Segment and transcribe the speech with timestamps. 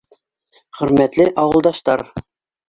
[0.77, 2.05] Хөрмәтле ауылдаштар!